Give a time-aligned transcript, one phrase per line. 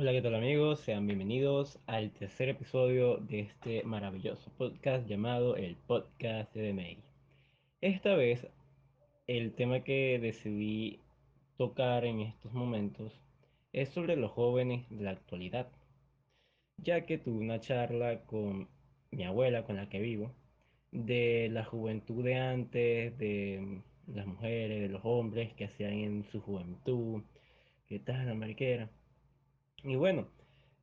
[0.00, 0.78] Hola, ¿qué tal amigos?
[0.78, 6.98] Sean bienvenidos al tercer episodio de este maravilloso podcast llamado el Podcast de DMI.
[7.80, 8.46] Esta vez
[9.26, 11.00] el tema que decidí
[11.56, 13.12] tocar en estos momentos
[13.72, 15.66] es sobre los jóvenes de la actualidad,
[16.76, 18.68] ya que tuve una charla con
[19.10, 20.32] mi abuela con la que vivo
[20.92, 26.40] de la juventud de antes, de las mujeres, de los hombres que hacían en su
[26.40, 27.24] juventud,
[27.88, 28.88] qué tal la mariquera.
[29.82, 30.28] Y bueno,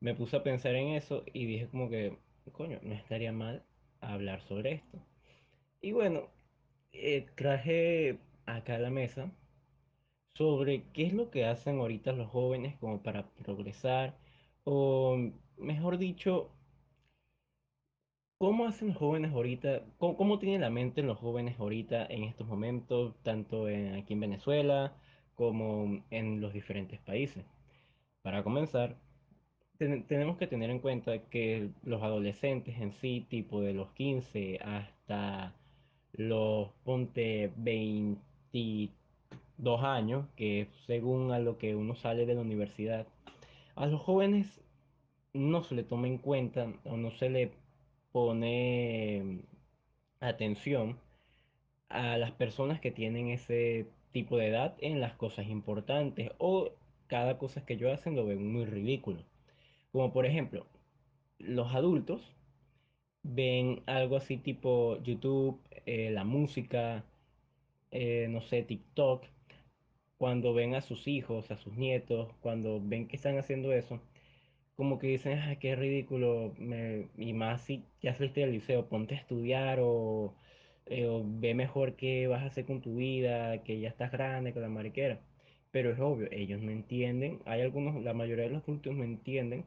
[0.00, 2.18] me puse a pensar en eso y dije como que,
[2.52, 3.64] coño, no estaría mal
[4.00, 4.98] hablar sobre esto.
[5.80, 6.28] Y bueno,
[6.92, 9.30] eh, traje acá a la mesa
[10.34, 14.16] sobre qué es lo que hacen ahorita los jóvenes como para progresar,
[14.64, 15.16] o
[15.56, 16.50] mejor dicho,
[18.38, 22.46] cómo hacen los jóvenes ahorita, cómo, cómo tienen la mente los jóvenes ahorita en estos
[22.46, 24.94] momentos, tanto aquí en Venezuela
[25.34, 27.44] como en los diferentes países.
[28.26, 28.96] Para comenzar,
[29.78, 34.58] ten- tenemos que tener en cuenta que los adolescentes en sí, tipo de los 15
[34.64, 35.54] hasta
[36.12, 43.06] los, ponte, 22 años, que según a lo que uno sale de la universidad,
[43.76, 44.60] a los jóvenes
[45.32, 47.52] no se le toma en cuenta o no se le
[48.10, 49.42] pone
[50.18, 50.98] atención
[51.88, 56.72] a las personas que tienen ese tipo de edad en las cosas importantes o
[57.08, 59.24] cada cosa que ellos hacen lo ven muy ridículo.
[59.92, 60.66] Como por ejemplo,
[61.38, 62.34] los adultos
[63.22, 67.04] ven algo así tipo YouTube, eh, la música,
[67.92, 69.24] eh, no sé, TikTok,
[70.18, 74.00] cuando ven a sus hijos, a sus nietos, cuando ven que están haciendo eso,
[74.76, 79.18] como que dicen, qué ridículo, me- y más si ya saliste del liceo, ponte a
[79.18, 80.34] estudiar o,
[80.86, 84.52] eh, o ve mejor qué vas a hacer con tu vida, que ya estás grande,
[84.52, 85.20] con la mariquera.
[85.70, 89.66] Pero es obvio, ellos no entienden, hay algunos, la mayoría de los adultos no entienden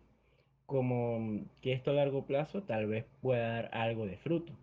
[0.67, 4.53] como que esto a largo plazo tal vez pueda dar algo de fruto.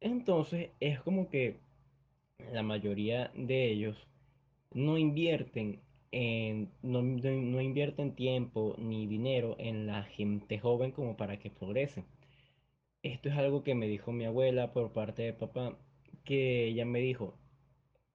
[0.00, 1.60] Entonces es como que
[2.52, 4.08] la mayoría de ellos
[4.74, 5.80] no invierten
[6.12, 12.04] en, no- no invierten tiempo ni dinero en la gente joven como para que progrese.
[13.02, 15.78] Esto es algo que me dijo mi abuela por parte de papá,
[16.24, 17.38] que ella me dijo,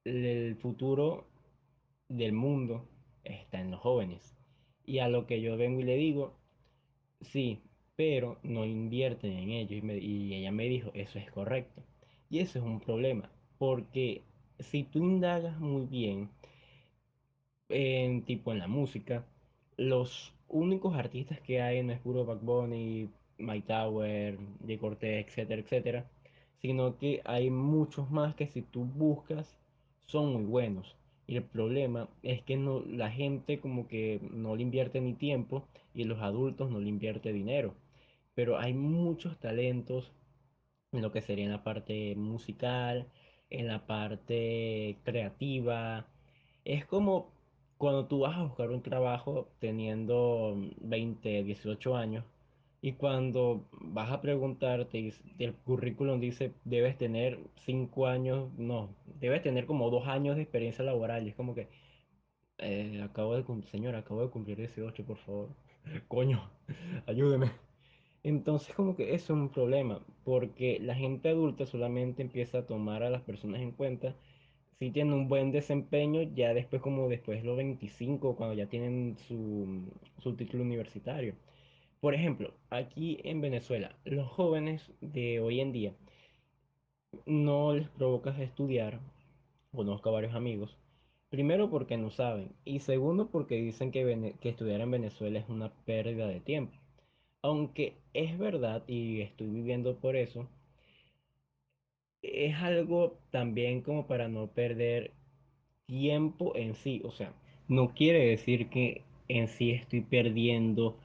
[0.05, 1.30] el futuro
[2.17, 2.87] del mundo
[3.23, 4.37] está en los jóvenes.
[4.85, 6.41] Y a lo que yo vengo y le digo,
[7.21, 7.61] Sí,
[7.95, 9.77] pero no invierten en ello.
[9.95, 11.83] Y, ella me dijo, eso es correcto.
[12.29, 14.23] Y eso es un problema, porque
[14.59, 16.29] si tú indagas muy bien,
[17.69, 19.25] en tipo en la música,
[19.77, 25.61] los únicos artistas que hay no es puro Bad Bunny, My Tower, Jay Cortez, etcétera,
[25.61, 26.11] etcétera,
[26.61, 29.57] sino que hay muchos más que si tú buscas
[30.05, 30.95] son muy buenos.
[31.31, 35.65] Y el problema es que no, la gente como que no le invierte ni tiempo
[35.93, 37.73] y los adultos no le invierte dinero.
[38.35, 40.11] Pero hay muchos talentos
[40.91, 43.07] en lo que sería en la parte musical,
[43.49, 46.05] en la parte creativa.
[46.65, 47.31] Es como
[47.77, 52.25] cuando tú vas a buscar un trabajo teniendo 20 18 años
[52.81, 59.65] y cuando vas a preguntarte, el currículum dice debes tener 5 años, no, debes tener
[59.67, 61.25] como 2 años de experiencia laboral.
[61.25, 61.69] Y es como que,
[62.59, 65.49] eh, acabo de cumplir, señor, acabo de cumplir 18 por favor.
[66.07, 66.49] Coño,
[67.07, 67.51] ayúdeme.
[68.23, 73.03] Entonces como que eso es un problema, porque la gente adulta solamente empieza a tomar
[73.03, 74.15] a las personas en cuenta
[74.79, 79.17] si tienen un buen desempeño, ya después como después de los 25, cuando ya tienen
[79.17, 81.35] su, su título universitario.
[82.01, 85.93] Por ejemplo, aquí en Venezuela, los jóvenes de hoy en día
[87.27, 88.99] no les provocas estudiar,
[89.71, 90.75] conozco a varios amigos,
[91.29, 95.71] primero porque no saben y segundo porque dicen que, que estudiar en Venezuela es una
[95.85, 96.73] pérdida de tiempo.
[97.43, 100.47] Aunque es verdad y estoy viviendo por eso,
[102.23, 105.13] es algo también como para no perder
[105.85, 107.01] tiempo en sí.
[107.05, 107.31] O sea,
[107.67, 110.97] no quiere decir que en sí estoy perdiendo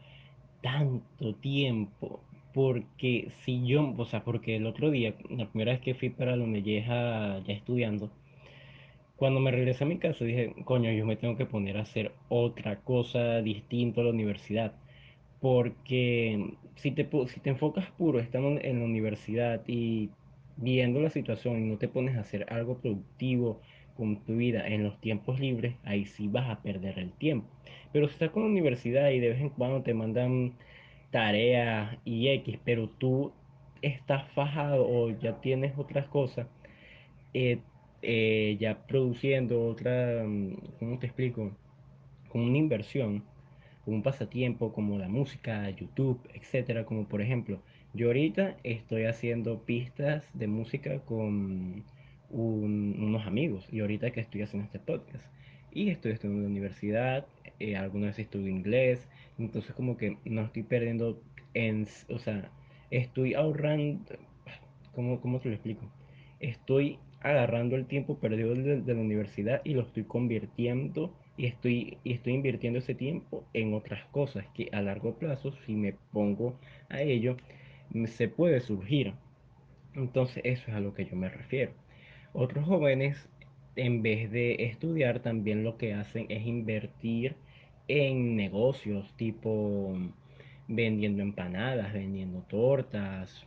[0.62, 2.20] tanto tiempo.
[2.54, 6.36] Porque si yo, o sea, porque el otro día, la primera vez que fui para
[6.36, 8.10] la Unelleja ya estudiando,
[9.16, 12.12] cuando me regresé a mi casa dije, coño, yo me tengo que poner a hacer
[12.28, 14.72] otra cosa distinto a la universidad.
[15.40, 20.10] Porque si te, si te enfocas puro estando en la universidad y
[20.56, 23.60] viendo la situación y no te pones a hacer algo productivo
[23.96, 27.48] con tu vida en los tiempos libres, ahí sí vas a perder el tiempo.
[27.92, 30.54] Pero si estás con la universidad y de vez en cuando te mandan
[31.10, 33.32] tareas y X, pero tú
[33.82, 36.46] estás fajado o ya tienes otras cosas,
[37.34, 37.58] eh,
[38.02, 41.52] eh, ya produciendo otra, mm, ¿cómo te explico?
[42.28, 43.24] Como una inversión
[43.86, 46.84] como un pasatiempo, como la música, YouTube, etcétera.
[46.84, 47.60] Como por ejemplo,
[47.94, 51.84] yo ahorita estoy haciendo pistas de música con
[52.30, 55.24] un- unos amigos y ahorita que estoy haciendo este podcast
[55.72, 57.26] y estoy estudiando en la universidad,
[57.60, 59.08] eh, algunas veces estudio inglés,
[59.38, 61.20] entonces como que no estoy perdiendo
[61.54, 62.50] en, o sea,
[62.90, 64.16] estoy ahorrando,
[64.94, 65.90] ¿cómo, cómo te lo explico?
[66.40, 71.98] Estoy agarrando el tiempo perdido de, de la universidad y lo estoy convirtiendo y estoy,
[72.04, 76.58] y estoy invirtiendo ese tiempo en otras cosas que a largo plazo, si me pongo
[76.88, 77.36] a ello,
[78.06, 79.14] se puede surgir.
[79.94, 81.72] Entonces eso es a lo que yo me refiero.
[82.38, 83.30] Otros jóvenes,
[83.76, 87.34] en vez de estudiar, también lo que hacen es invertir
[87.88, 89.96] en negocios tipo
[90.68, 93.46] vendiendo empanadas, vendiendo tortas,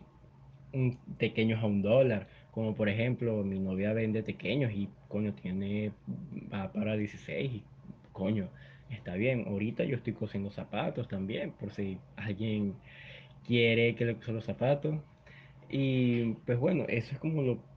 [1.20, 2.30] pequeños a un dólar.
[2.50, 5.92] Como por ejemplo, mi novia vende pequeños y coño, tiene,
[6.52, 7.64] va para 16 y
[8.12, 8.50] coño,
[8.90, 9.46] está bien.
[9.48, 12.74] Ahorita yo estoy cosiendo zapatos también, por si alguien
[13.46, 14.96] quiere que le cose los zapatos.
[15.70, 17.69] Y pues bueno, eso es como lo,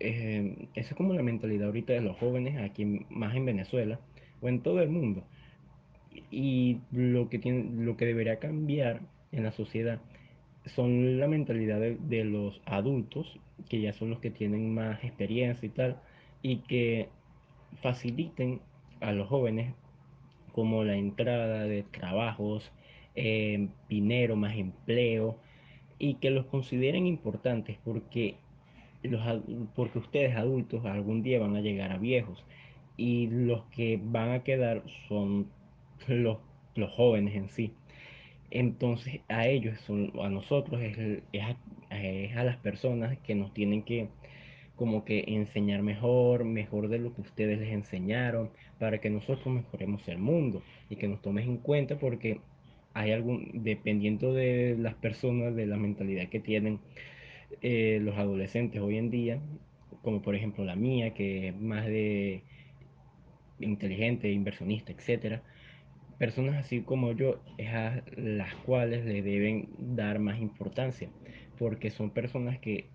[0.00, 4.00] eh, eso es como la mentalidad ahorita de los jóvenes aquí más en Venezuela
[4.40, 5.24] o en todo el mundo.
[6.30, 9.02] Y lo que tiene, lo que debería cambiar
[9.32, 10.00] en la sociedad
[10.66, 13.38] son la mentalidad de, de los adultos,
[13.68, 16.00] que ya son los que tienen más experiencia y tal,
[16.42, 17.08] y que
[17.82, 18.60] faciliten
[19.00, 19.74] a los jóvenes
[20.52, 22.72] como la entrada de trabajos,
[23.14, 25.38] eh, dinero, más empleo,
[25.98, 28.36] y que los consideren importantes porque,
[29.02, 29.22] los,
[29.74, 32.44] porque ustedes adultos algún día van a llegar a viejos
[32.96, 35.48] y los que van a quedar son
[36.08, 36.38] los,
[36.74, 37.72] los jóvenes en sí.
[38.50, 40.96] Entonces a ellos, son, a nosotros, es,
[41.32, 41.56] es, a,
[41.96, 44.08] es a las personas que nos tienen que
[44.76, 50.06] como que enseñar mejor, mejor de lo que ustedes les enseñaron, para que nosotros mejoremos
[50.08, 52.40] el mundo y que nos tomes en cuenta porque
[52.92, 56.78] hay algún, dependiendo de las personas, de la mentalidad que tienen
[57.62, 59.40] eh, los adolescentes hoy en día,
[60.02, 62.42] como por ejemplo la mía, que es más de
[63.60, 65.42] inteligente, inversionista, etcétera,
[66.18, 71.08] personas así como yo es a las cuales le deben dar más importancia,
[71.58, 72.86] porque son personas que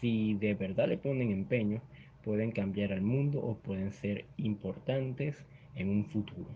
[0.00, 1.82] si de verdad le ponen empeño,
[2.22, 5.44] pueden cambiar al mundo o pueden ser importantes
[5.74, 6.50] en un futuro.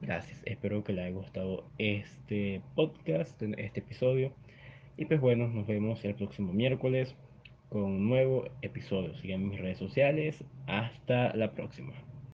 [0.00, 4.32] Gracias, espero que les haya gustado este podcast, este episodio.
[4.96, 7.14] Y pues bueno, nos vemos el próximo miércoles
[7.68, 9.14] con un nuevo episodio.
[9.16, 10.42] Sigan mis redes sociales.
[10.66, 11.92] Hasta la próxima.